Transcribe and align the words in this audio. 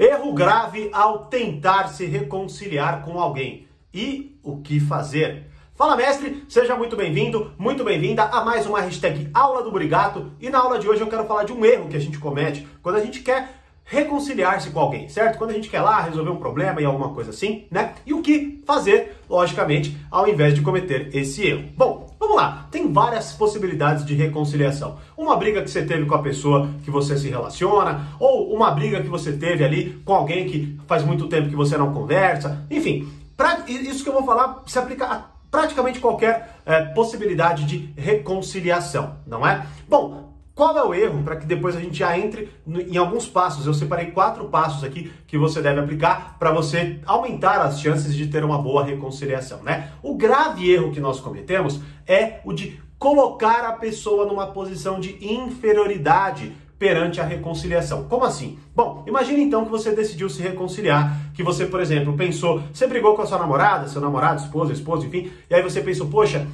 Erro 0.00 0.32
grave 0.32 0.88
ao 0.94 1.26
tentar 1.26 1.88
se 1.88 2.06
reconciliar 2.06 3.04
com 3.04 3.20
alguém. 3.20 3.68
E 3.92 4.34
o 4.42 4.56
que 4.62 4.80
fazer? 4.80 5.50
Fala 5.74 5.94
mestre, 5.94 6.42
seja 6.48 6.74
muito 6.74 6.96
bem-vindo, 6.96 7.52
muito 7.58 7.84
bem-vinda 7.84 8.22
a 8.22 8.42
mais 8.42 8.64
uma 8.64 8.80
hashtag 8.80 9.28
Aula 9.34 9.62
do 9.62 9.70
Brigato. 9.70 10.32
E 10.40 10.48
na 10.48 10.58
aula 10.58 10.78
de 10.78 10.88
hoje 10.88 11.02
eu 11.02 11.06
quero 11.06 11.26
falar 11.26 11.44
de 11.44 11.52
um 11.52 11.62
erro 11.66 11.90
que 11.90 11.98
a 11.98 12.00
gente 12.00 12.18
comete 12.18 12.66
quando 12.82 12.96
a 12.96 13.04
gente 13.04 13.20
quer 13.20 13.60
reconciliar-se 13.84 14.70
com 14.70 14.80
alguém, 14.80 15.06
certo? 15.10 15.36
Quando 15.36 15.50
a 15.50 15.52
gente 15.52 15.68
quer 15.68 15.82
lá 15.82 16.00
resolver 16.00 16.30
um 16.30 16.36
problema 16.36 16.80
e 16.80 16.84
alguma 16.86 17.12
coisa 17.12 17.28
assim, 17.28 17.66
né? 17.70 17.92
E 18.06 18.14
o 18.14 18.22
que 18.22 18.62
fazer, 18.64 19.18
logicamente, 19.28 19.94
ao 20.10 20.26
invés 20.26 20.54
de 20.54 20.62
cometer 20.62 21.14
esse 21.14 21.46
erro. 21.46 21.68
Bom, 21.76 22.09
vamos 22.30 22.36
lá. 22.36 22.66
Tem 22.70 22.92
várias 22.92 23.32
possibilidades 23.32 24.04
de 24.04 24.14
reconciliação. 24.14 24.98
Uma 25.16 25.36
briga 25.36 25.62
que 25.62 25.70
você 25.70 25.84
teve 25.84 26.06
com 26.06 26.14
a 26.14 26.22
pessoa 26.22 26.70
que 26.84 26.90
você 26.90 27.16
se 27.16 27.28
relaciona, 27.28 28.08
ou 28.18 28.54
uma 28.54 28.70
briga 28.70 29.02
que 29.02 29.08
você 29.08 29.32
teve 29.32 29.64
ali 29.64 30.00
com 30.04 30.14
alguém 30.14 30.48
que 30.48 30.78
faz 30.86 31.04
muito 31.04 31.26
tempo 31.28 31.48
que 31.48 31.56
você 31.56 31.76
não 31.76 31.92
conversa. 31.92 32.64
Enfim, 32.70 33.08
pra, 33.36 33.64
isso 33.68 34.02
que 34.02 34.08
eu 34.08 34.14
vou 34.14 34.24
falar 34.24 34.62
se 34.66 34.78
aplica 34.78 35.06
a 35.06 35.24
praticamente 35.50 35.98
qualquer 35.98 36.60
é, 36.64 36.82
possibilidade 36.82 37.64
de 37.64 37.92
reconciliação, 37.96 39.16
não 39.26 39.44
é? 39.44 39.66
Bom, 39.88 40.29
qual 40.60 40.76
é 40.76 40.84
o 40.84 40.92
erro 40.92 41.22
para 41.22 41.36
que 41.36 41.46
depois 41.46 41.74
a 41.74 41.80
gente 41.80 42.00
já 42.00 42.18
entre 42.18 42.50
em 42.68 42.98
alguns 42.98 43.26
passos? 43.26 43.66
Eu 43.66 43.72
separei 43.72 44.10
quatro 44.10 44.44
passos 44.44 44.84
aqui 44.84 45.10
que 45.26 45.38
você 45.38 45.62
deve 45.62 45.80
aplicar 45.80 46.36
para 46.38 46.52
você 46.52 47.00
aumentar 47.06 47.62
as 47.62 47.80
chances 47.80 48.14
de 48.14 48.26
ter 48.26 48.44
uma 48.44 48.58
boa 48.58 48.84
reconciliação, 48.84 49.62
né? 49.62 49.92
O 50.02 50.16
grave 50.16 50.70
erro 50.70 50.92
que 50.92 51.00
nós 51.00 51.18
cometemos 51.18 51.80
é 52.06 52.40
o 52.44 52.52
de 52.52 52.78
colocar 52.98 53.64
a 53.64 53.72
pessoa 53.72 54.26
numa 54.26 54.48
posição 54.48 55.00
de 55.00 55.16
inferioridade 55.24 56.52
perante 56.78 57.22
a 57.22 57.24
reconciliação. 57.24 58.04
Como 58.04 58.26
assim? 58.26 58.58
Bom, 58.76 59.02
imagine 59.06 59.42
então 59.42 59.64
que 59.64 59.70
você 59.70 59.92
decidiu 59.92 60.28
se 60.28 60.42
reconciliar, 60.42 61.14
que 61.32 61.42
você, 61.42 61.64
por 61.64 61.80
exemplo, 61.80 62.14
pensou, 62.14 62.62
você 62.70 62.86
brigou 62.86 63.14
com 63.14 63.22
a 63.22 63.26
sua 63.26 63.38
namorada, 63.38 63.88
seu 63.88 64.00
namorado, 64.00 64.42
esposa, 64.42 64.74
esposa, 64.74 65.06
enfim, 65.06 65.30
e 65.48 65.54
aí 65.54 65.62
você 65.62 65.80
pensou, 65.80 66.08
poxa, 66.08 66.46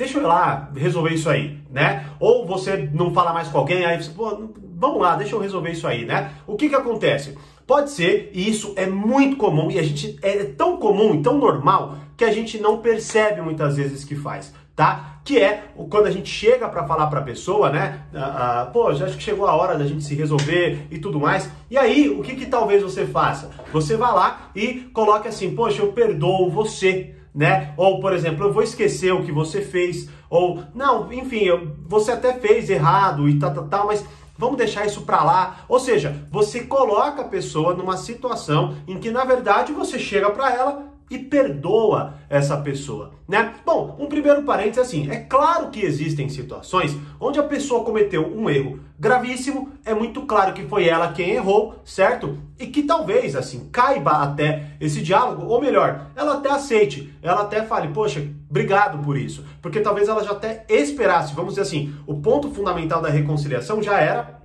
deixa 0.00 0.16
eu 0.16 0.22
ir 0.22 0.26
lá 0.26 0.70
resolver 0.74 1.12
isso 1.12 1.28
aí, 1.28 1.58
né? 1.70 2.06
Ou 2.18 2.46
você 2.46 2.88
não 2.90 3.12
fala 3.12 3.34
mais 3.34 3.48
com 3.48 3.58
alguém, 3.58 3.84
aí 3.84 4.02
você, 4.02 4.10
pô, 4.10 4.48
vamos 4.74 4.98
lá, 4.98 5.14
deixa 5.14 5.34
eu 5.34 5.40
resolver 5.40 5.72
isso 5.72 5.86
aí, 5.86 6.06
né? 6.06 6.30
O 6.46 6.56
que 6.56 6.70
que 6.70 6.74
acontece? 6.74 7.36
Pode 7.66 7.90
ser, 7.90 8.30
e 8.32 8.48
isso 8.48 8.72
é 8.76 8.86
muito 8.86 9.36
comum, 9.36 9.70
e 9.70 9.78
a 9.78 9.82
gente 9.82 10.18
é 10.22 10.42
tão 10.44 10.78
comum 10.78 11.14
e 11.14 11.22
tão 11.22 11.36
normal 11.36 11.98
que 12.16 12.24
a 12.24 12.32
gente 12.32 12.58
não 12.58 12.78
percebe 12.78 13.42
muitas 13.42 13.76
vezes 13.76 14.02
que 14.02 14.16
faz, 14.16 14.54
tá? 14.74 15.20
Que 15.22 15.38
é 15.38 15.64
quando 15.90 16.06
a 16.06 16.10
gente 16.10 16.30
chega 16.30 16.66
para 16.66 16.86
falar 16.86 17.08
para 17.08 17.20
a 17.20 17.22
pessoa, 17.22 17.68
né? 17.68 18.06
Ah, 18.14 18.62
ah, 18.62 18.66
pô, 18.72 18.94
já 18.94 19.04
acho 19.04 19.18
que 19.18 19.22
chegou 19.22 19.46
a 19.46 19.54
hora 19.54 19.76
da 19.76 19.86
gente 19.86 20.02
se 20.02 20.14
resolver 20.14 20.86
e 20.90 20.98
tudo 20.98 21.20
mais. 21.20 21.50
E 21.70 21.76
aí, 21.76 22.08
o 22.08 22.22
que 22.22 22.34
que 22.34 22.46
talvez 22.46 22.82
você 22.82 23.06
faça? 23.06 23.50
Você 23.70 23.98
vai 23.98 24.12
lá 24.14 24.50
e 24.56 24.90
coloque 24.94 25.28
assim, 25.28 25.54
poxa, 25.54 25.82
eu 25.82 25.92
perdoo 25.92 26.50
você 26.50 27.19
né? 27.34 27.72
Ou, 27.76 28.00
por 28.00 28.12
exemplo, 28.12 28.46
eu 28.46 28.52
vou 28.52 28.62
esquecer 28.62 29.12
o 29.12 29.22
que 29.22 29.32
você 29.32 29.60
fez, 29.60 30.08
ou, 30.28 30.62
não, 30.74 31.12
enfim, 31.12 31.44
eu, 31.44 31.76
você 31.86 32.12
até 32.12 32.32
fez 32.34 32.68
errado 32.70 33.28
e 33.28 33.38
tal, 33.38 33.52
tal, 33.54 33.68
tal, 33.68 33.86
mas 33.86 34.04
vamos 34.36 34.56
deixar 34.56 34.86
isso 34.86 35.02
para 35.02 35.22
lá. 35.22 35.64
Ou 35.68 35.78
seja, 35.78 36.26
você 36.30 36.62
coloca 36.62 37.22
a 37.22 37.28
pessoa 37.28 37.74
numa 37.74 37.96
situação 37.96 38.76
em 38.86 38.98
que, 38.98 39.10
na 39.10 39.24
verdade, 39.24 39.72
você 39.72 39.98
chega 39.98 40.30
para 40.30 40.52
ela 40.52 40.90
e 41.10 41.18
perdoa 41.18 42.14
essa 42.28 42.56
pessoa, 42.56 43.10
né? 43.26 43.54
Bom, 43.66 43.96
um 43.98 44.06
primeiro 44.06 44.44
parênteses 44.44 44.86
assim, 44.86 45.10
é 45.10 45.16
claro 45.16 45.68
que 45.70 45.84
existem 45.84 46.28
situações 46.28 46.96
onde 47.18 47.40
a 47.40 47.42
pessoa 47.42 47.84
cometeu 47.84 48.24
um 48.32 48.48
erro 48.48 48.78
gravíssimo, 49.00 49.70
é 49.84 49.94
muito 49.94 50.26
claro 50.26 50.52
que 50.52 50.66
foi 50.66 50.86
ela 50.86 51.10
quem 51.12 51.30
errou, 51.30 51.80
certo? 51.84 52.38
E 52.58 52.66
que 52.66 52.82
talvez 52.82 53.34
assim 53.34 53.70
caiba 53.72 54.10
até 54.10 54.72
esse 54.78 55.00
diálogo, 55.00 55.46
ou 55.46 55.60
melhor, 55.60 56.08
ela 56.14 56.34
até 56.34 56.50
aceite, 56.50 57.12
ela 57.22 57.40
até 57.40 57.62
fale, 57.62 57.88
poxa, 57.88 58.22
obrigado 58.48 59.02
por 59.02 59.16
isso, 59.16 59.42
porque 59.62 59.80
talvez 59.80 60.06
ela 60.06 60.22
já 60.22 60.32
até 60.32 60.66
esperasse, 60.68 61.34
vamos 61.34 61.54
dizer 61.54 61.62
assim, 61.62 61.94
o 62.06 62.20
ponto 62.20 62.50
fundamental 62.50 63.00
da 63.00 63.08
reconciliação 63.08 63.82
já 63.82 63.98
era 63.98 64.38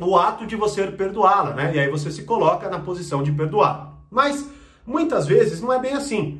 o 0.00 0.16
ato 0.16 0.46
de 0.46 0.56
você 0.56 0.86
perdoá-la, 0.86 1.52
né? 1.52 1.72
E 1.74 1.78
aí 1.78 1.90
você 1.90 2.10
se 2.10 2.22
coloca 2.22 2.70
na 2.70 2.78
posição 2.78 3.22
de 3.22 3.30
perdoar. 3.30 3.98
Mas 4.10 4.48
Muitas 4.90 5.26
vezes 5.26 5.60
não 5.60 5.72
é 5.72 5.78
bem 5.78 5.92
assim. 5.92 6.39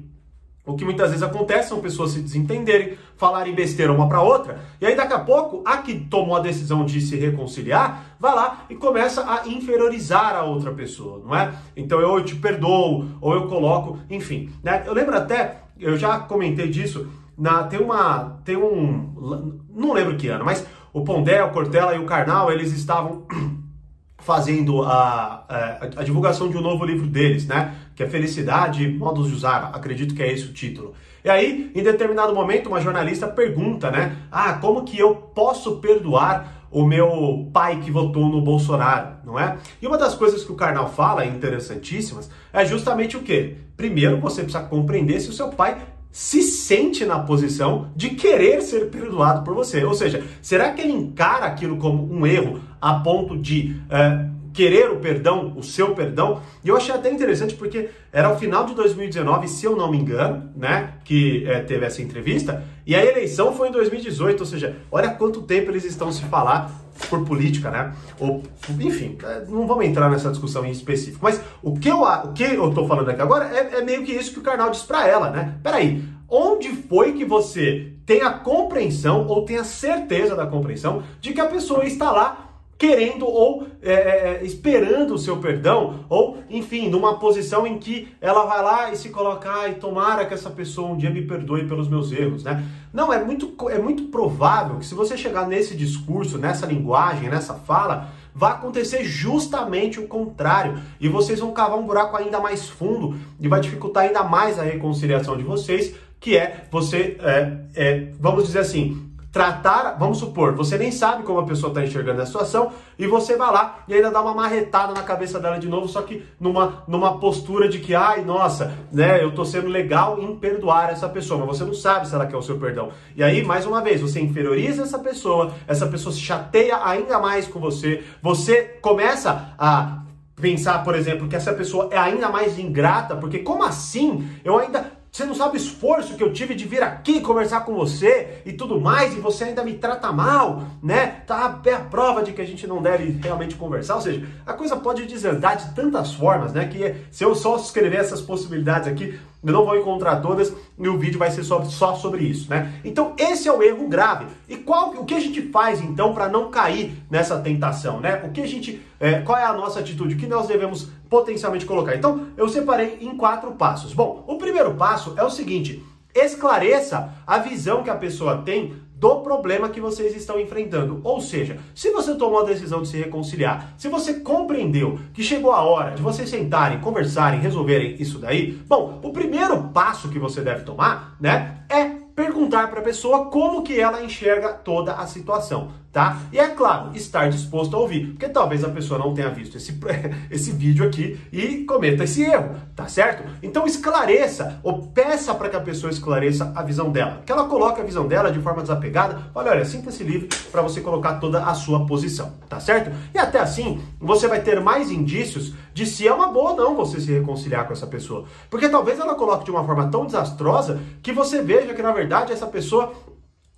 O 0.71 0.77
que 0.77 0.85
muitas 0.85 1.11
vezes 1.11 1.23
acontece 1.23 1.69
são 1.69 1.81
pessoas 1.81 2.13
se 2.13 2.21
desentenderem, 2.21 2.97
falarem 3.17 3.55
besteira 3.55 3.93
uma 3.93 4.09
para 4.09 4.23
outra, 4.23 4.61
e 4.81 4.87
aí 4.87 4.97
daqui 4.97 5.13
a 5.13 5.19
pouco 5.19 5.63
a 5.65 5.79
que 5.79 5.95
tomou 5.95 6.37
a 6.37 6.41
decisão 6.41 6.85
de 6.85 7.01
se 7.01 7.17
reconciliar 7.17 8.17
vai 8.19 8.35
lá 8.35 8.65
e 8.69 8.75
começa 8.75 9.25
a 9.29 9.49
inferiorizar 9.49 10.35
a 10.37 10.43
outra 10.43 10.73
pessoa, 10.73 11.23
não 11.25 11.35
é? 11.35 11.53
Então 11.77 12.01
eu 12.01 12.23
te 12.25 12.37
perdoo, 12.37 13.07
ou 13.21 13.35
eu 13.35 13.47
coloco, 13.49 13.99
enfim. 14.09 14.51
Né? 14.63 14.83
Eu 14.87 14.93
lembro 14.93 15.17
até, 15.17 15.63
eu 15.79 15.97
já 15.97 16.19
comentei 16.19 16.69
disso, 16.69 17.09
na, 17.41 17.63
tem 17.63 17.81
uma. 17.81 18.39
Tem 18.45 18.55
um. 18.55 19.59
Não 19.75 19.95
lembro 19.95 20.17
que 20.17 20.29
ano, 20.29 20.45
mas 20.45 20.67
o 20.93 21.03
Pondé, 21.03 21.43
o 21.43 21.51
Cortella 21.51 21.95
e 21.95 21.99
o 21.99 22.05
Karnal, 22.05 22.53
eles 22.53 22.71
estavam 22.73 23.27
fazendo 24.19 24.83
a, 24.83 25.47
a, 25.49 25.85
a, 25.97 26.05
divulgação 26.05 26.51
de 26.51 26.59
um 26.59 26.61
novo 26.61 26.85
livro 26.85 27.07
deles, 27.07 27.47
né? 27.47 27.75
Que 28.01 28.05
é 28.05 28.09
Felicidade, 28.09 28.89
Modos 28.89 29.29
de 29.29 29.35
Usar, 29.35 29.73
acredito 29.75 30.15
que 30.15 30.23
é 30.23 30.33
esse 30.33 30.47
o 30.47 30.55
título. 30.55 30.95
E 31.23 31.29
aí, 31.29 31.71
em 31.75 31.83
determinado 31.83 32.35
momento, 32.35 32.67
uma 32.71 32.81
jornalista 32.81 33.29
pergunta, 33.29 33.91
né? 33.91 34.17
Ah, 34.33 34.55
como 34.55 34.85
que 34.85 34.99
eu 34.99 35.15
posso 35.15 35.81
perdoar 35.81 36.67
o 36.71 36.87
meu 36.87 37.51
pai 37.53 37.79
que 37.81 37.91
votou 37.91 38.27
no 38.31 38.41
Bolsonaro, 38.41 39.17
não 39.23 39.39
é? 39.39 39.59
E 39.83 39.87
uma 39.87 39.99
das 39.99 40.15
coisas 40.15 40.43
que 40.43 40.51
o 40.51 40.55
Karnal 40.55 40.89
fala, 40.89 41.27
interessantíssimas, 41.27 42.31
é 42.55 42.65
justamente 42.65 43.19
o 43.19 43.23
quê? 43.23 43.57
Primeiro, 43.77 44.19
você 44.19 44.45
precisa 44.45 44.65
compreender 44.65 45.21
se 45.21 45.29
o 45.29 45.35
seu 45.35 45.51
pai 45.51 45.77
se 46.11 46.43
sente 46.43 47.05
na 47.05 47.19
posição 47.19 47.91
de 47.95 48.11
querer 48.11 48.63
ser 48.63 48.89
perdoado 48.89 49.45
por 49.45 49.55
você. 49.55 49.85
Ou 49.85 49.93
seja, 49.93 50.25
será 50.41 50.73
que 50.73 50.81
ele 50.81 50.93
encara 50.93 51.45
aquilo 51.45 51.77
como 51.77 52.11
um 52.11 52.27
erro 52.27 52.61
a 52.81 52.95
ponto 52.95 53.37
de 53.37 53.79
é, 53.91 54.27
querer 54.53 54.91
o 54.91 54.97
perdão, 54.97 55.55
o 55.57 55.63
seu 55.63 55.95
perdão? 55.95 56.41
E 56.65 56.69
eu 56.69 56.77
achei 56.77 56.95
até 56.95 57.11
interessante 57.11 57.55
porque 57.55 57.91
era 58.13 58.33
o 58.33 58.39
final 58.39 58.65
de 58.65 58.75
2019, 58.75 59.49
se 59.49 59.65
eu 59.65 59.77
não 59.77 59.91
me 59.91 59.99
engano, 59.99 60.51
né, 60.57 60.95
que 61.05 61.47
é, 61.47 61.61
teve 61.61 61.87
essa 61.87 62.03
entrevista, 62.03 62.65
e 62.87 62.95
a 62.95 63.05
eleição 63.05 63.53
foi 63.55 63.69
em 63.69 63.73
2018, 63.73 64.41
ou 64.41 64.47
seja, 64.47 64.77
olha 64.91 65.11
quanto 65.11 65.43
tempo 65.43 65.71
eles 65.71 65.85
estão 65.85 66.11
se 66.11 66.23
falar 66.25 66.71
por 67.09 67.25
política, 67.25 67.71
né? 67.71 67.95
Ou, 68.19 68.43
enfim, 68.81 69.17
é, 69.23 69.45
não 69.49 69.67
vamos 69.67 69.85
entrar 69.85 70.11
nessa 70.11 70.31
discussão 70.31 70.67
em 70.67 70.71
específico. 70.71 71.21
Mas 71.23 71.41
o 71.63 71.79
que 71.79 71.89
eu, 71.89 72.03
o 72.03 72.33
que 72.33 72.43
eu 72.43 72.75
tô 72.75 72.87
falando 72.87 73.11
aqui 73.11 73.23
agora 73.23 73.47
é, 73.47 73.79
é 73.79 73.83
meio 73.83 74.05
que 74.05 74.13
isso 74.13 74.33
que 74.33 74.39
o 74.39 74.43
Karnal 74.43 74.71
diz 74.71 74.83
para 74.83 75.07
ela, 75.07 75.31
né? 75.31 75.55
Peraí, 75.63 76.05
onde 76.29 76.69
foi 76.71 77.13
que 77.13 77.25
você 77.25 77.93
tem 78.05 78.23
a 78.23 78.31
compreensão 78.31 79.27
ou 79.27 79.45
tem 79.45 79.57
a 79.57 79.65
certeza 79.65 80.35
da 80.35 80.47
compreensão 80.47 81.03
de 81.21 81.33
que 81.33 81.41
a 81.41 81.47
pessoa 81.47 81.85
está 81.85 82.11
lá 82.11 82.50
querendo 82.81 83.27
ou 83.27 83.67
é, 83.83 83.93
é, 83.93 84.41
esperando 84.43 85.13
o 85.13 85.19
seu 85.19 85.37
perdão, 85.37 86.07
ou 86.09 86.39
enfim, 86.49 86.89
numa 86.89 87.19
posição 87.19 87.67
em 87.67 87.79
que 87.79 88.09
ela 88.23 88.47
vai 88.47 88.63
lá 88.63 88.91
e 88.91 88.97
se 88.97 89.11
colocar 89.11 89.69
e 89.69 89.75
tomara 89.75 90.25
que 90.25 90.33
essa 90.33 90.49
pessoa 90.49 90.89
um 90.89 90.97
dia 90.97 91.11
me 91.11 91.21
perdoe 91.21 91.69
pelos 91.69 91.89
meus 91.89 92.11
erros, 92.11 92.43
né? 92.43 92.65
Não, 92.91 93.13
é 93.13 93.23
muito, 93.23 93.55
é 93.69 93.79
muito 93.79 94.05
provável 94.05 94.79
que 94.79 94.87
se 94.87 94.95
você 94.95 95.15
chegar 95.15 95.47
nesse 95.47 95.77
discurso, 95.77 96.39
nessa 96.39 96.65
linguagem, 96.65 97.29
nessa 97.29 97.53
fala, 97.53 98.13
vai 98.35 98.53
acontecer 98.53 99.05
justamente 99.05 100.01
o 100.01 100.09
contrário. 100.09 100.81
E 100.99 101.07
vocês 101.07 101.39
vão 101.39 101.53
cavar 101.53 101.79
um 101.79 101.87
buraco 101.87 102.17
ainda 102.17 102.41
mais 102.41 102.67
fundo 102.67 103.15
e 103.39 103.47
vai 103.47 103.61
dificultar 103.61 104.05
ainda 104.05 104.23
mais 104.23 104.59
a 104.59 104.63
reconciliação 104.63 105.37
de 105.37 105.43
vocês, 105.43 105.95
que 106.19 106.35
é 106.35 106.65
você, 106.71 107.19
é, 107.21 107.59
é, 107.75 108.09
vamos 108.19 108.45
dizer 108.45 108.61
assim, 108.61 109.10
tratar, 109.33 109.97
vamos 109.99 110.19
supor, 110.19 110.55
você 110.55 110.77
nem 110.77 110.91
sabe 110.91 111.23
como 111.23 111.39
a 111.39 111.45
pessoa 111.45 111.71
está 111.71 111.85
enxergando 111.85 112.21
a 112.21 112.27
situação 112.27 112.73
e 112.99 113.07
você 113.07 113.37
vai 113.37 113.53
lá 113.53 113.85
e 113.87 113.95
ainda 113.95 114.11
dá 114.11 114.21
uma 114.21 114.35
marretada 114.35 114.93
na 114.93 115.03
cabeça 115.03 115.39
dela 115.39 115.59
de 115.59 115.69
novo, 115.69 115.87
só 115.87 116.03
que 116.03 116.25
numa, 116.39 116.83
numa 116.89 117.19
postura 117.19 117.69
de 117.69 117.79
que, 117.79 117.95
ai, 117.95 118.25
nossa, 118.25 118.75
né, 118.93 119.23
eu 119.23 119.33
tô 119.33 119.45
sendo 119.45 119.69
legal 119.69 120.21
em 120.21 120.35
perdoar 120.35 120.91
essa 120.91 121.09
pessoa, 121.09 121.47
mas 121.47 121.59
você 121.59 121.65
não 121.65 121.75
sabe 121.75 122.09
se 122.09 122.15
ela 122.15 122.27
quer 122.27 122.37
o 122.37 122.43
seu 122.43 122.59
perdão. 122.59 122.91
E 123.15 123.23
aí, 123.23 123.45
mais 123.45 123.67
uma 123.67 123.81
vez, 123.81 124.01
você 124.01 124.21
inferioriza 124.21 124.83
essa 124.83 124.99
pessoa, 124.99 125.53
essa 125.67 125.87
pessoa 125.87 126.13
se 126.13 126.21
chateia 126.21 126.81
ainda 126.85 127.21
mais 127.21 127.47
com 127.47 127.61
você, 127.61 128.03
você 128.21 128.63
começa 128.83 129.55
a 129.57 130.01
pensar, 130.41 130.83
por 130.83 130.97
exemplo, 130.97 131.29
que 131.29 131.37
essa 131.37 131.53
pessoa 131.53 131.89
é 131.93 131.99
ainda 131.99 132.29
mais 132.31 132.59
ingrata, 132.59 133.15
porque 133.15 133.41
como 133.41 133.63
assim? 133.63 134.29
Eu 134.43 134.59
ainda 134.59 135.00
você 135.21 135.27
não 135.27 135.35
sabe 135.35 135.57
o 135.57 135.61
esforço 135.61 136.15
que 136.15 136.23
eu 136.23 136.33
tive 136.33 136.55
de 136.55 136.67
vir 136.67 136.83
aqui 136.83 137.21
conversar 137.21 137.61
com 137.61 137.75
você 137.75 138.41
e 138.47 138.55
tudo 138.55 138.81
mais, 138.81 139.15
e 139.15 139.21
você 139.21 139.45
ainda 139.45 139.63
me 139.63 139.75
trata 139.75 140.11
mal, 140.11 140.63
né? 140.83 141.23
Tá 141.27 141.61
é 141.67 141.75
a 141.75 141.81
prova 141.81 142.23
de 142.23 142.33
que 142.33 142.41
a 142.41 142.47
gente 142.47 142.67
não 142.67 142.81
deve 142.81 143.21
realmente 143.23 143.55
conversar. 143.55 143.97
Ou 143.97 144.01
seja, 144.01 144.27
a 144.47 144.55
coisa 144.55 144.77
pode 144.77 145.05
desandar 145.05 145.59
de 145.59 145.75
tantas 145.75 146.15
formas, 146.15 146.55
né? 146.55 146.67
Que 146.67 146.95
se 147.11 147.23
eu 147.23 147.35
só 147.35 147.57
escrever 147.57 147.99
essas 147.99 148.23
possibilidades 148.23 148.89
aqui, 148.89 149.19
eu 149.43 149.53
não 149.53 149.65
vou 149.65 149.77
encontrar 149.77 150.17
todas 150.17 150.53
e 150.79 150.89
o 150.89 150.99
vídeo 150.99 151.19
vai 151.19 151.31
ser 151.31 151.45
só, 151.45 151.63
só 151.65 151.95
sobre 151.95 152.25
isso, 152.25 152.51
né? 152.51 152.81
Então 152.85 153.15
esse 153.17 153.49
é 153.49 153.53
o 153.53 153.63
erro 153.63 153.89
grave. 153.89 154.27
E 154.49 154.57
qual 154.57 154.91
o 154.91 155.05
que 155.05 155.15
a 155.15 155.21
gente 155.21 155.43
faz 155.51 155.81
então 155.81 156.13
para 156.13 156.29
não 156.29 156.51
cair 156.51 156.93
nessa 157.11 157.39
tentação, 157.39 158.01
né? 158.01 158.23
O 158.25 158.31
que 158.31 158.41
a 158.41 158.47
gente, 158.47 158.83
é, 158.99 159.21
qual 159.21 159.39
é 159.39 159.45
a 159.45 159.53
nossa 159.53 159.81
atitude? 159.81 160.15
O 160.15 160.19
que 160.19 160.27
nós 160.27 160.47
devemos 160.47 160.89
potencialmente 161.11 161.67
colocar. 161.67 161.97
Então, 161.97 162.29
eu 162.37 162.49
separei 162.49 162.99
em 163.01 163.17
quatro 163.17 163.51
passos. 163.53 163.93
Bom, 163.93 164.25
o 164.27 164.37
primeiro 164.37 164.75
passo 164.75 165.15
é 165.17 165.25
o 165.25 165.31
seguinte: 165.31 165.85
esclareça 166.15 167.13
a 167.27 167.39
visão 167.39 167.83
que 167.83 167.91
a 167.91 167.97
pessoa 167.97 168.39
tem 168.39 168.75
do 169.01 169.17
problema 169.23 169.71
que 169.71 169.81
vocês 169.81 170.15
estão 170.15 170.39
enfrentando. 170.39 171.01
Ou 171.03 171.21
seja, 171.23 171.59
se 171.75 171.91
você 171.91 172.15
tomou 172.15 172.41
a 172.41 172.45
decisão 172.45 172.83
de 172.83 172.89
se 172.89 172.99
reconciliar, 172.99 173.75
se 173.79 173.89
você 173.89 174.21
compreendeu 174.21 174.99
que 175.15 175.23
chegou 175.23 175.53
a 175.53 175.63
hora 175.63 175.93
de 175.93 176.03
vocês 176.03 176.29
sentarem, 176.29 176.81
conversarem, 176.81 177.41
resolverem 177.41 177.97
isso 177.99 178.19
daí, 178.19 178.53
bom, 178.69 179.01
o 179.03 179.11
primeiro 179.11 179.71
passo 179.73 180.11
que 180.11 180.19
você 180.19 180.43
deve 180.43 180.65
tomar, 180.65 181.17
né, 181.19 181.65
é 181.71 181.87
perguntar 182.15 182.69
para 182.69 182.81
a 182.81 182.85
pessoa 182.85 183.27
como 183.27 183.63
que 183.63 183.81
ela 183.81 184.03
enxerga 184.03 184.53
toda 184.53 184.93
a 184.93 185.07
situação 185.07 185.71
tá? 185.93 186.19
E 186.33 186.39
é 186.39 186.49
claro, 186.49 186.91
estar 186.95 187.29
disposto 187.29 187.75
a 187.75 187.79
ouvir, 187.79 188.09
porque 188.11 188.29
talvez 188.29 188.63
a 188.63 188.69
pessoa 188.69 188.99
não 188.99 189.13
tenha 189.13 189.29
visto 189.29 189.57
esse, 189.57 189.79
esse 190.31 190.53
vídeo 190.53 190.87
aqui 190.87 191.19
e 191.33 191.65
cometa 191.65 192.05
esse 192.05 192.23
erro, 192.23 192.55
tá 192.77 192.87
certo? 192.87 193.25
Então 193.43 193.67
esclareça, 193.67 194.61
ou 194.63 194.87
peça 194.87 195.35
para 195.35 195.49
que 195.49 195.57
a 195.57 195.61
pessoa 195.61 195.91
esclareça 195.91 196.53
a 196.55 196.63
visão 196.63 196.91
dela, 196.91 197.23
que 197.27 197.33
ela 197.33 197.45
coloque 197.45 197.81
a 197.81 197.85
visão 197.85 198.07
dela 198.07 198.31
de 198.31 198.41
forma 198.41 198.63
desapegada. 198.63 199.31
Olha, 199.35 199.51
olha, 199.51 199.65
sinta-se 199.65 200.05
livre 200.05 200.29
para 200.53 200.63
você 200.63 200.81
colocar 200.81 201.15
toda 201.15 201.45
a 201.45 201.55
sua 201.55 201.87
posição, 201.87 202.33
tá 202.49 202.61
certo? 202.61 202.95
E 203.13 203.19
até 203.19 203.41
assim, 203.41 203.81
você 203.99 204.29
vai 204.29 204.41
ter 204.41 204.61
mais 204.61 204.91
indícios 204.91 205.55
de 205.75 205.87
se 205.87 206.07
é 206.07 206.13
uma 206.13 206.29
boa 206.29 206.51
ou 206.51 206.57
não 206.57 206.77
você 206.77 207.01
se 207.01 207.13
reconciliar 207.13 207.67
com 207.67 207.73
essa 207.73 207.87
pessoa. 207.87 208.25
Porque 208.49 208.69
talvez 208.69 208.99
ela 208.99 209.15
coloque 209.15 209.45
de 209.45 209.51
uma 209.51 209.65
forma 209.65 209.89
tão 209.89 210.07
desastrosa 210.07 210.81
que 211.03 211.13
você 211.13 211.43
veja 211.43 211.75
que 211.75 211.83
na 211.83 211.93
verdade 211.93 212.33
essa 212.33 212.47
pessoa 212.47 212.93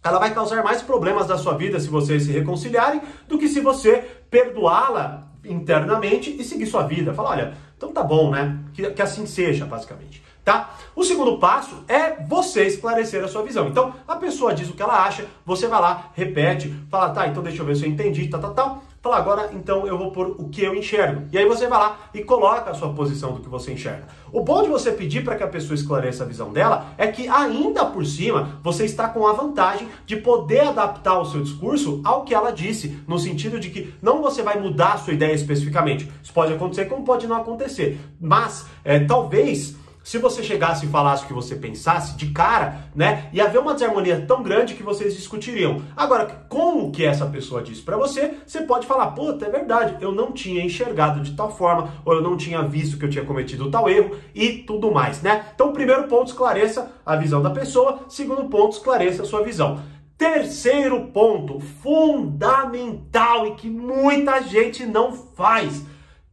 ela 0.04 0.18
vai 0.18 0.34
causar 0.34 0.62
mais 0.62 0.82
problemas 0.82 1.28
na 1.28 1.38
sua 1.38 1.54
vida 1.54 1.78
se 1.78 1.88
vocês 1.88 2.24
se 2.24 2.32
reconciliarem 2.32 3.00
do 3.28 3.38
que 3.38 3.48
se 3.48 3.60
você 3.60 3.98
perdoá-la 4.30 5.28
internamente 5.44 6.30
e 6.30 6.44
seguir 6.44 6.66
sua 6.66 6.82
vida. 6.84 7.14
Fala, 7.14 7.30
olha, 7.30 7.54
então 7.76 7.92
tá 7.92 8.02
bom, 8.02 8.30
né? 8.30 8.58
Que, 8.72 8.90
que 8.90 9.02
assim 9.02 9.26
seja, 9.26 9.64
basicamente. 9.64 10.22
Tá? 10.44 10.74
O 10.96 11.04
segundo 11.04 11.38
passo 11.38 11.84
é 11.86 12.20
você 12.24 12.66
esclarecer 12.66 13.22
a 13.22 13.28
sua 13.28 13.44
visão. 13.44 13.68
Então, 13.68 13.94
a 14.08 14.16
pessoa 14.16 14.52
diz 14.52 14.68
o 14.68 14.72
que 14.72 14.82
ela 14.82 15.04
acha, 15.04 15.26
você 15.46 15.68
vai 15.68 15.80
lá, 15.80 16.10
repete, 16.14 16.74
fala, 16.90 17.10
tá, 17.10 17.28
então 17.28 17.42
deixa 17.42 17.62
eu 17.62 17.66
ver 17.66 17.76
se 17.76 17.84
eu 17.84 17.88
entendi, 17.88 18.26
tá, 18.26 18.38
tá, 18.38 18.50
tal. 18.50 18.82
Fala, 19.02 19.16
agora 19.16 19.50
então 19.52 19.84
eu 19.84 19.98
vou 19.98 20.12
pôr 20.12 20.36
o 20.38 20.48
que 20.48 20.62
eu 20.62 20.76
enxergo. 20.76 21.24
E 21.32 21.36
aí 21.36 21.44
você 21.44 21.66
vai 21.66 21.76
lá 21.76 21.98
e 22.14 22.22
coloca 22.22 22.70
a 22.70 22.74
sua 22.74 22.92
posição 22.92 23.32
do 23.32 23.40
que 23.40 23.48
você 23.48 23.72
enxerga. 23.72 24.06
O 24.30 24.44
bom 24.44 24.62
de 24.62 24.68
você 24.68 24.92
pedir 24.92 25.24
para 25.24 25.34
que 25.34 25.42
a 25.42 25.48
pessoa 25.48 25.74
esclareça 25.74 26.22
a 26.22 26.26
visão 26.26 26.52
dela 26.52 26.86
é 26.96 27.08
que 27.08 27.26
ainda 27.26 27.84
por 27.84 28.06
cima 28.06 28.60
você 28.62 28.84
está 28.84 29.08
com 29.08 29.26
a 29.26 29.32
vantagem 29.32 29.88
de 30.06 30.14
poder 30.14 30.60
adaptar 30.68 31.18
o 31.18 31.24
seu 31.24 31.42
discurso 31.42 32.00
ao 32.04 32.22
que 32.22 32.32
ela 32.32 32.52
disse, 32.52 32.96
no 33.08 33.18
sentido 33.18 33.58
de 33.58 33.70
que 33.70 33.92
não 34.00 34.22
você 34.22 34.40
vai 34.40 34.60
mudar 34.60 34.92
a 34.92 34.98
sua 34.98 35.14
ideia 35.14 35.34
especificamente. 35.34 36.08
Isso 36.22 36.32
pode 36.32 36.52
acontecer 36.52 36.84
como 36.84 37.04
pode 37.04 37.26
não 37.26 37.34
acontecer. 37.34 37.98
Mas 38.20 38.66
é, 38.84 39.00
talvez 39.00 39.81
se 40.02 40.18
você 40.18 40.42
chegasse 40.42 40.86
e 40.86 40.88
falasse 40.88 41.24
o 41.24 41.26
que 41.26 41.32
você 41.32 41.54
pensasse 41.54 42.16
de 42.16 42.30
cara, 42.30 42.88
né, 42.94 43.28
ia 43.32 43.44
haver 43.44 43.60
uma 43.60 43.74
desarmonia 43.74 44.24
tão 44.26 44.42
grande 44.42 44.74
que 44.74 44.82
vocês 44.82 45.14
discutiriam. 45.14 45.82
Agora, 45.96 46.44
como 46.48 46.90
que 46.90 47.04
essa 47.04 47.26
pessoa 47.26 47.62
disse 47.62 47.82
para 47.82 47.96
você, 47.96 48.34
você 48.46 48.62
pode 48.62 48.86
falar, 48.86 49.08
puta, 49.12 49.46
é 49.46 49.50
verdade, 49.50 49.96
eu 50.00 50.12
não 50.12 50.32
tinha 50.32 50.64
enxergado 50.64 51.20
de 51.20 51.36
tal 51.36 51.54
forma, 51.56 51.94
ou 52.04 52.14
eu 52.14 52.22
não 52.22 52.36
tinha 52.36 52.62
visto 52.62 52.98
que 52.98 53.04
eu 53.04 53.10
tinha 53.10 53.24
cometido 53.24 53.70
tal 53.70 53.88
erro 53.88 54.16
e 54.34 54.58
tudo 54.58 54.90
mais, 54.90 55.22
né? 55.22 55.46
Então, 55.54 55.72
primeiro 55.72 56.08
ponto, 56.08 56.28
esclareça 56.28 56.90
a 57.04 57.16
visão 57.16 57.42
da 57.42 57.50
pessoa. 57.50 58.00
Segundo 58.08 58.48
ponto, 58.48 58.72
esclareça 58.72 59.22
a 59.22 59.26
sua 59.26 59.42
visão. 59.42 59.80
Terceiro 60.16 61.06
ponto, 61.06 61.58
fundamental 61.58 63.46
e 63.46 63.54
que 63.54 63.68
muita 63.68 64.40
gente 64.42 64.86
não 64.86 65.12
faz. 65.12 65.84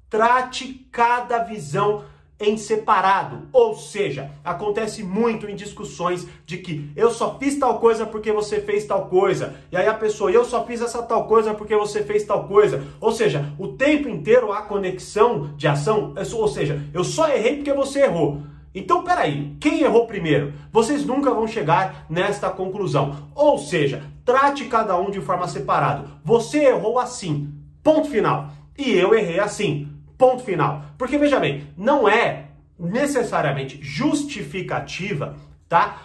Trate 0.09 0.87
cada 0.91 1.39
visão 1.39 2.03
em 2.39 2.55
separado. 2.57 3.47
Ou 3.51 3.75
seja, 3.75 4.31
acontece 4.43 5.03
muito 5.03 5.49
em 5.49 5.55
discussões 5.55 6.25
de 6.45 6.57
que 6.57 6.89
eu 6.95 7.11
só 7.11 7.37
fiz 7.37 7.57
tal 7.59 7.79
coisa 7.79 8.05
porque 8.05 8.31
você 8.31 8.61
fez 8.61 8.85
tal 8.85 9.07
coisa. 9.07 9.55
E 9.71 9.77
aí 9.77 9.87
a 9.87 9.93
pessoa, 9.93 10.31
eu 10.31 10.45
só 10.45 10.65
fiz 10.65 10.81
essa 10.81 11.03
tal 11.03 11.27
coisa 11.27 11.53
porque 11.53 11.75
você 11.75 12.03
fez 12.03 12.23
tal 12.23 12.47
coisa. 12.47 12.83
Ou 13.01 13.11
seja, 13.11 13.53
o 13.59 13.69
tempo 13.69 14.07
inteiro 14.07 14.51
há 14.51 14.61
conexão 14.61 15.53
de 15.57 15.67
ação. 15.67 16.13
Ou 16.33 16.47
seja, 16.47 16.81
eu 16.93 17.03
só 17.03 17.27
errei 17.27 17.57
porque 17.57 17.73
você 17.73 18.03
errou. 18.03 18.41
Então, 18.73 19.03
peraí, 19.03 19.57
quem 19.59 19.81
errou 19.81 20.05
primeiro? 20.05 20.53
Vocês 20.71 21.03
nunca 21.03 21.33
vão 21.33 21.47
chegar 21.47 22.05
nesta 22.09 22.49
conclusão. 22.49 23.29
Ou 23.35 23.57
seja, 23.57 24.03
trate 24.23 24.65
cada 24.65 24.97
um 24.97 25.09
de 25.09 25.19
forma 25.19 25.47
separada. 25.47 26.05
Você 26.23 26.65
errou 26.65 26.99
assim, 26.99 27.51
ponto 27.83 28.07
final. 28.07 28.51
E 28.77 28.91
eu 28.91 29.13
errei 29.13 29.39
assim, 29.39 29.88
Ponto 30.19 30.43
final. 30.43 30.83
Porque 30.97 31.17
veja 31.17 31.39
bem, 31.39 31.69
não 31.77 32.07
é 32.07 32.49
necessariamente 32.77 33.79
justificativa, 33.81 35.37
tá? 35.69 36.01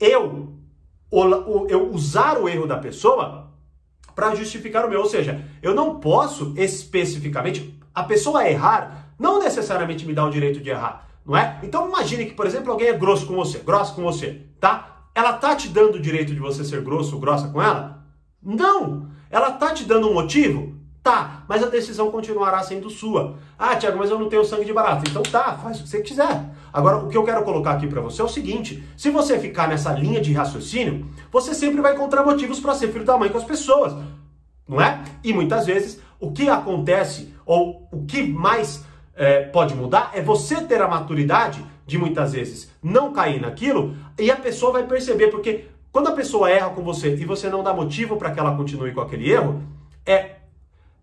Eu, 0.00 0.54
eu 1.68 1.90
usar 1.92 2.38
o 2.38 2.48
erro 2.48 2.66
da 2.66 2.78
pessoa 2.78 3.52
para 4.14 4.34
justificar 4.34 4.86
o 4.86 4.88
meu. 4.88 5.00
Ou 5.00 5.08
seja, 5.08 5.44
eu 5.62 5.74
não 5.74 6.00
posso 6.00 6.54
especificamente 6.56 7.78
a 7.94 8.02
pessoa 8.02 8.48
errar, 8.48 9.12
não 9.18 9.38
necessariamente 9.38 10.06
me 10.06 10.14
dá 10.14 10.24
o 10.24 10.30
direito 10.30 10.60
de 10.60 10.70
errar, 10.70 11.06
não 11.26 11.36
é? 11.36 11.60
Então 11.62 11.88
imagine 11.88 12.24
que, 12.24 12.34
por 12.34 12.46
exemplo, 12.46 12.72
alguém 12.72 12.88
é 12.88 12.94
grosso 12.94 13.26
com 13.26 13.34
você, 13.34 13.58
grossa 13.58 13.92
com 13.92 14.02
você, 14.02 14.46
tá? 14.58 15.08
Ela 15.14 15.34
tá 15.34 15.54
te 15.54 15.68
dando 15.68 15.96
o 15.96 16.00
direito 16.00 16.32
de 16.32 16.40
você 16.40 16.64
ser 16.64 16.80
grosso 16.80 17.16
ou 17.16 17.20
grossa 17.20 17.48
com 17.48 17.60
ela? 17.60 18.06
Não! 18.42 19.10
Ela 19.30 19.50
tá 19.52 19.74
te 19.74 19.84
dando 19.84 20.08
um 20.08 20.14
motivo? 20.14 20.77
Tá, 21.08 21.42
mas 21.48 21.62
a 21.62 21.68
decisão 21.68 22.10
continuará 22.10 22.62
sendo 22.62 22.90
sua. 22.90 23.38
Ah, 23.58 23.74
Tiago, 23.74 23.96
mas 23.96 24.10
eu 24.10 24.18
não 24.18 24.28
tenho 24.28 24.44
sangue 24.44 24.66
de 24.66 24.74
barata. 24.74 25.08
Então 25.08 25.22
tá, 25.22 25.54
faz 25.54 25.80
o 25.80 25.82
que 25.82 25.88
você 25.88 26.02
quiser. 26.02 26.44
Agora, 26.70 26.98
o 26.98 27.08
que 27.08 27.16
eu 27.16 27.24
quero 27.24 27.42
colocar 27.44 27.70
aqui 27.70 27.86
para 27.86 28.02
você 28.02 28.20
é 28.20 28.24
o 28.26 28.28
seguinte: 28.28 28.84
se 28.94 29.08
você 29.08 29.38
ficar 29.38 29.68
nessa 29.68 29.90
linha 29.92 30.20
de 30.20 30.34
raciocínio, 30.34 31.06
você 31.32 31.54
sempre 31.54 31.80
vai 31.80 31.94
encontrar 31.94 32.22
motivos 32.24 32.60
para 32.60 32.74
ser 32.74 32.92
filho 32.92 33.06
da 33.06 33.16
mãe 33.16 33.30
com 33.30 33.38
as 33.38 33.44
pessoas, 33.44 33.94
não 34.68 34.82
é? 34.82 35.02
E 35.24 35.32
muitas 35.32 35.64
vezes 35.64 35.98
o 36.20 36.30
que 36.30 36.46
acontece 36.46 37.32
ou 37.46 37.88
o 37.90 38.04
que 38.04 38.22
mais 38.22 38.84
é, 39.16 39.44
pode 39.44 39.74
mudar 39.74 40.10
é 40.12 40.20
você 40.20 40.56
ter 40.60 40.82
a 40.82 40.88
maturidade 40.88 41.64
de 41.86 41.96
muitas 41.96 42.34
vezes 42.34 42.70
não 42.82 43.14
cair 43.14 43.40
naquilo 43.40 43.96
e 44.18 44.30
a 44.30 44.36
pessoa 44.36 44.72
vai 44.72 44.82
perceber 44.82 45.28
porque 45.28 45.68
quando 45.90 46.08
a 46.08 46.12
pessoa 46.12 46.50
erra 46.50 46.68
com 46.68 46.82
você 46.82 47.14
e 47.14 47.24
você 47.24 47.48
não 47.48 47.62
dá 47.62 47.72
motivo 47.72 48.18
para 48.18 48.30
que 48.30 48.38
ela 48.38 48.54
continue 48.54 48.92
com 48.92 49.00
aquele 49.00 49.30
erro, 49.30 49.62
é 50.04 50.37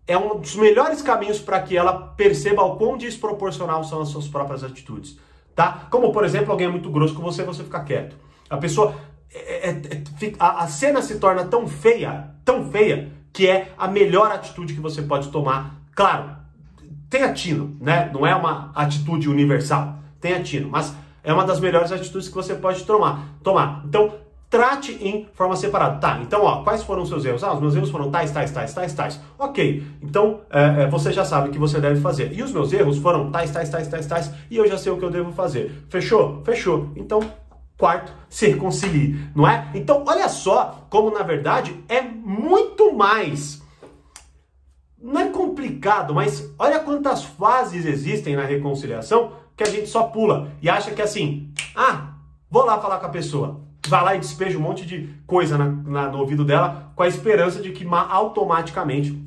é 0.06 0.16
um 0.16 0.38
dos 0.38 0.54
melhores 0.56 1.02
caminhos 1.02 1.38
para 1.38 1.60
que 1.60 1.76
ela 1.76 1.92
perceba 1.92 2.62
o 2.62 2.76
quão 2.76 2.96
desproporcional 2.96 3.82
são 3.84 4.00
as 4.00 4.08
suas 4.08 4.28
próprias 4.28 4.62
atitudes, 4.62 5.18
tá? 5.54 5.86
Como, 5.90 6.12
por 6.12 6.24
exemplo, 6.24 6.52
alguém 6.52 6.68
é 6.68 6.70
muito 6.70 6.90
grosso 6.90 7.14
com 7.14 7.22
você, 7.22 7.42
você 7.42 7.64
fica 7.64 7.80
quieto. 7.80 8.16
A 8.48 8.56
pessoa... 8.56 8.94
É, 9.34 9.68
é, 9.68 9.70
é, 9.70 10.02
a, 10.38 10.64
a 10.64 10.68
cena 10.68 11.02
se 11.02 11.18
torna 11.18 11.44
tão 11.44 11.66
feia, 11.66 12.30
tão 12.44 12.70
feia, 12.70 13.12
que 13.32 13.46
é 13.46 13.72
a 13.76 13.86
melhor 13.86 14.30
atitude 14.30 14.72
que 14.72 14.80
você 14.80 15.02
pode 15.02 15.28
tomar. 15.28 15.82
Claro, 15.94 16.36
tenha 17.10 17.32
tino, 17.34 17.76
né? 17.80 18.10
Não 18.14 18.26
é 18.26 18.34
uma 18.34 18.72
atitude 18.74 19.28
universal, 19.28 19.98
tenha 20.20 20.42
tino, 20.42 20.70
mas 20.70 20.94
é 21.22 21.32
uma 21.32 21.44
das 21.44 21.60
melhores 21.60 21.92
atitudes 21.92 22.28
que 22.28 22.34
você 22.34 22.54
pode 22.54 22.84
tomar. 22.84 23.36
tomar. 23.42 23.82
Então, 23.84 24.14
trate 24.56 24.92
em 25.02 25.28
forma 25.34 25.54
separada. 25.54 25.98
Tá, 25.98 26.18
então, 26.22 26.42
ó, 26.42 26.62
quais 26.62 26.82
foram 26.82 27.02
os 27.02 27.10
seus 27.10 27.26
erros? 27.26 27.44
Ah, 27.44 27.52
os 27.52 27.60
meus 27.60 27.76
erros 27.76 27.90
foram 27.90 28.10
tais, 28.10 28.30
tais, 28.30 28.50
tais, 28.50 28.72
tais, 28.72 28.94
tais. 28.94 29.20
Ok, 29.38 29.86
então 30.02 30.40
é, 30.50 30.84
é, 30.84 30.86
você 30.88 31.12
já 31.12 31.26
sabe 31.26 31.50
o 31.50 31.52
que 31.52 31.58
você 31.58 31.78
deve 31.78 32.00
fazer. 32.00 32.32
E 32.32 32.42
os 32.42 32.50
meus 32.52 32.72
erros 32.72 32.96
foram 32.96 33.30
tais, 33.30 33.50
tais, 33.50 33.68
tais, 33.68 33.86
tais, 33.86 34.06
tais, 34.06 34.32
e 34.50 34.56
eu 34.56 34.66
já 34.66 34.78
sei 34.78 34.90
o 34.90 34.96
que 34.96 35.04
eu 35.04 35.10
devo 35.10 35.30
fazer. 35.32 35.84
Fechou? 35.90 36.40
Fechou. 36.42 36.90
Então, 36.96 37.20
quarto, 37.76 38.10
se 38.30 38.46
reconcilie, 38.46 39.28
não 39.34 39.46
é? 39.46 39.68
Então, 39.74 40.02
olha 40.06 40.28
só 40.30 40.86
como, 40.88 41.10
na 41.10 41.22
verdade, 41.22 41.78
é 41.86 42.00
muito 42.00 42.94
mais... 42.94 43.62
Não 44.98 45.20
é 45.20 45.28
complicado, 45.28 46.14
mas 46.14 46.50
olha 46.58 46.80
quantas 46.80 47.22
fases 47.22 47.84
existem 47.84 48.34
na 48.34 48.44
reconciliação 48.44 49.32
que 49.54 49.62
a 49.62 49.68
gente 49.68 49.86
só 49.86 50.04
pula 50.04 50.50
e 50.62 50.70
acha 50.70 50.92
que 50.92 51.02
assim, 51.02 51.52
ah, 51.74 52.14
vou 52.50 52.64
lá 52.64 52.80
falar 52.80 52.98
com 52.98 53.06
a 53.06 53.10
pessoa 53.10 53.65
vai 53.88 54.02
lá 54.02 54.14
e 54.14 54.20
despeja 54.20 54.58
um 54.58 54.62
monte 54.62 54.84
de 54.84 55.08
coisa 55.26 55.56
na, 55.56 55.64
na, 55.66 56.08
no 56.08 56.18
ouvido 56.18 56.44
dela 56.44 56.92
com 56.94 57.02
a 57.02 57.08
esperança 57.08 57.60
de 57.60 57.72
que 57.72 57.86
automaticamente 57.90 59.26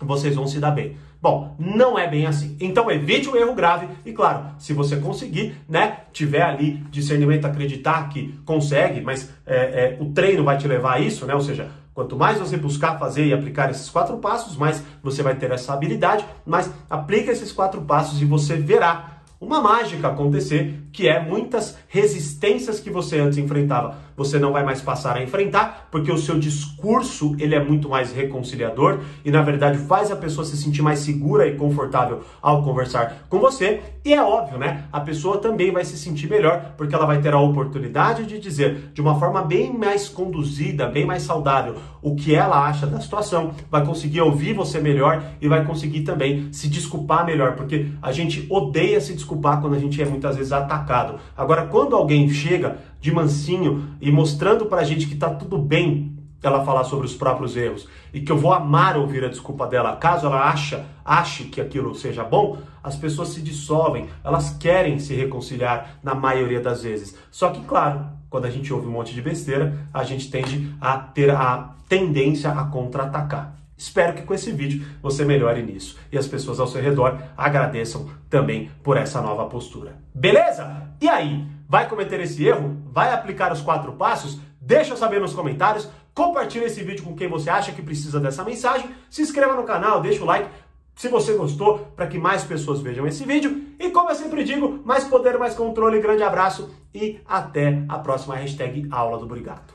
vocês 0.00 0.34
vão 0.34 0.46
se 0.46 0.58
dar 0.58 0.70
bem. 0.70 0.96
Bom, 1.24 1.56
não 1.58 1.98
é 1.98 2.06
bem 2.06 2.26
assim. 2.26 2.54
Então 2.60 2.90
evite 2.90 3.30
o 3.30 3.36
erro 3.36 3.54
grave 3.54 3.88
e 4.04 4.12
claro, 4.12 4.44
se 4.58 4.74
você 4.74 4.96
conseguir, 4.96 5.56
né, 5.66 6.00
tiver 6.12 6.42
ali 6.42 6.84
discernimento, 6.90 7.46
acreditar 7.46 8.10
que 8.10 8.38
consegue, 8.44 9.00
mas 9.00 9.32
é, 9.46 9.56
é, 9.56 9.96
o 10.00 10.12
treino 10.12 10.44
vai 10.44 10.58
te 10.58 10.68
levar 10.68 10.96
a 10.96 11.00
isso, 11.00 11.24
né? 11.24 11.34
Ou 11.34 11.40
seja, 11.40 11.70
quanto 11.94 12.14
mais 12.14 12.38
você 12.38 12.58
buscar 12.58 12.98
fazer 12.98 13.24
e 13.24 13.32
aplicar 13.32 13.70
esses 13.70 13.88
quatro 13.88 14.18
passos, 14.18 14.54
mais 14.54 14.84
você 15.02 15.22
vai 15.22 15.34
ter 15.34 15.50
essa 15.50 15.72
habilidade. 15.72 16.26
Mas 16.44 16.70
aplica 16.90 17.32
esses 17.32 17.52
quatro 17.52 17.80
passos 17.80 18.20
e 18.20 18.26
você 18.26 18.56
verá 18.56 19.13
uma 19.40 19.60
mágica 19.60 20.08
acontecer, 20.08 20.82
que 20.92 21.08
é 21.08 21.20
muitas 21.20 21.76
resistências 21.88 22.80
que 22.80 22.90
você 22.90 23.18
antes 23.18 23.36
enfrentava, 23.36 23.96
você 24.16 24.38
não 24.38 24.52
vai 24.52 24.64
mais 24.64 24.80
passar 24.80 25.16
a 25.16 25.22
enfrentar, 25.22 25.88
porque 25.90 26.10
o 26.10 26.18
seu 26.18 26.38
discurso 26.38 27.34
ele 27.38 27.54
é 27.54 27.62
muito 27.62 27.88
mais 27.88 28.12
reconciliador 28.12 29.00
e 29.24 29.30
na 29.30 29.42
verdade 29.42 29.78
faz 29.78 30.10
a 30.10 30.16
pessoa 30.16 30.44
se 30.44 30.56
sentir 30.56 30.82
mais 30.82 31.00
segura 31.00 31.46
e 31.48 31.56
confortável 31.56 32.22
ao 32.40 32.62
conversar 32.62 33.26
com 33.28 33.38
você. 33.40 33.80
E 34.04 34.12
é 34.12 34.22
óbvio, 34.22 34.58
né? 34.58 34.84
A 34.92 35.00
pessoa 35.00 35.38
também 35.38 35.72
vai 35.72 35.84
se 35.84 35.98
sentir 35.98 36.28
melhor, 36.28 36.74
porque 36.76 36.94
ela 36.94 37.06
vai 37.06 37.20
ter 37.20 37.32
a 37.32 37.40
oportunidade 37.40 38.24
de 38.24 38.38
dizer 38.38 38.90
de 38.92 39.00
uma 39.00 39.18
forma 39.18 39.42
bem 39.42 39.72
mais 39.76 40.08
conduzida, 40.08 40.86
bem 40.86 41.04
mais 41.04 41.22
saudável, 41.22 41.76
o 42.00 42.14
que 42.14 42.34
ela 42.34 42.68
acha 42.68 42.86
da 42.86 43.00
situação, 43.00 43.52
vai 43.70 43.84
conseguir 43.84 44.20
ouvir 44.20 44.52
você 44.52 44.78
melhor 44.78 45.22
e 45.40 45.48
vai 45.48 45.64
conseguir 45.64 46.02
também 46.02 46.52
se 46.52 46.68
desculpar 46.68 47.24
melhor, 47.24 47.56
porque 47.56 47.86
a 48.02 48.12
gente 48.12 48.46
odeia 48.50 49.00
se 49.00 49.14
desculpar 49.24 49.60
quando 49.60 49.74
a 49.74 49.78
gente 49.78 50.00
é 50.00 50.04
muitas 50.04 50.36
vezes 50.36 50.52
atacado. 50.52 51.18
Agora, 51.36 51.66
quando 51.66 51.96
alguém 51.96 52.28
chega 52.28 52.78
de 53.00 53.10
mansinho 53.12 53.88
e 54.00 54.12
mostrando 54.12 54.66
pra 54.66 54.84
gente 54.84 55.06
que 55.06 55.16
tá 55.16 55.30
tudo 55.30 55.58
bem 55.58 56.12
ela 56.42 56.62
falar 56.62 56.84
sobre 56.84 57.06
os 57.06 57.14
próprios 57.14 57.56
erros 57.56 57.88
e 58.12 58.20
que 58.20 58.30
eu 58.30 58.36
vou 58.36 58.52
amar 58.52 58.98
ouvir 58.98 59.24
a 59.24 59.28
desculpa 59.28 59.66
dela, 59.66 59.96
caso 59.96 60.26
ela 60.26 60.46
acha, 60.46 60.84
ache 61.02 61.44
que 61.44 61.58
aquilo 61.58 61.94
seja 61.94 62.22
bom, 62.22 62.58
as 62.82 62.96
pessoas 62.96 63.28
se 63.28 63.40
dissolvem, 63.40 64.10
elas 64.22 64.50
querem 64.50 64.98
se 64.98 65.14
reconciliar 65.14 65.98
na 66.02 66.14
maioria 66.14 66.60
das 66.60 66.82
vezes. 66.82 67.16
Só 67.30 67.48
que, 67.48 67.62
claro, 67.64 68.04
quando 68.28 68.44
a 68.44 68.50
gente 68.50 68.70
ouve 68.74 68.86
um 68.86 68.90
monte 68.90 69.14
de 69.14 69.22
besteira, 69.22 69.88
a 69.92 70.04
gente 70.04 70.30
tende 70.30 70.74
a 70.78 70.98
ter 70.98 71.30
a 71.30 71.70
tendência 71.88 72.50
a 72.50 72.64
contra-atacar. 72.64 73.63
Espero 73.76 74.14
que 74.14 74.22
com 74.22 74.34
esse 74.34 74.52
vídeo 74.52 74.86
você 75.02 75.24
melhore 75.24 75.62
nisso 75.62 75.98
e 76.10 76.18
as 76.18 76.26
pessoas 76.26 76.60
ao 76.60 76.66
seu 76.66 76.80
redor 76.80 77.18
agradeçam 77.36 78.08
também 78.30 78.70
por 78.82 78.96
essa 78.96 79.20
nova 79.20 79.46
postura. 79.46 79.98
Beleza? 80.14 80.90
E 81.00 81.08
aí, 81.08 81.46
vai 81.68 81.88
cometer 81.88 82.20
esse 82.20 82.44
erro? 82.46 82.76
Vai 82.92 83.12
aplicar 83.12 83.52
os 83.52 83.60
quatro 83.60 83.92
passos? 83.92 84.38
Deixa 84.60 84.92
eu 84.92 84.96
saber 84.96 85.20
nos 85.20 85.34
comentários. 85.34 85.88
Compartilhe 86.14 86.66
esse 86.66 86.82
vídeo 86.82 87.04
com 87.04 87.16
quem 87.16 87.28
você 87.28 87.50
acha 87.50 87.72
que 87.72 87.82
precisa 87.82 88.20
dessa 88.20 88.44
mensagem. 88.44 88.88
Se 89.10 89.22
inscreva 89.22 89.54
no 89.54 89.64
canal, 89.64 90.00
deixa 90.00 90.22
o 90.22 90.26
like 90.26 90.48
se 90.94 91.08
você 91.08 91.34
gostou, 91.34 91.78
para 91.96 92.06
que 92.06 92.18
mais 92.18 92.44
pessoas 92.44 92.80
vejam 92.80 93.06
esse 93.06 93.24
vídeo. 93.24 93.64
E 93.78 93.90
como 93.90 94.10
eu 94.10 94.14
sempre 94.14 94.44
digo, 94.44 94.80
mais 94.84 95.04
poder, 95.04 95.38
mais 95.38 95.54
controle. 95.54 96.00
Grande 96.00 96.22
abraço 96.22 96.70
e 96.94 97.20
até 97.26 97.82
a 97.88 97.98
próxima 97.98 98.36
hashtag 98.36 98.86
Aula 98.90 99.18
do 99.18 99.26
Brigato. 99.26 99.73